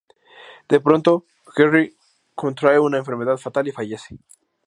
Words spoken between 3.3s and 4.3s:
fatal y fallece.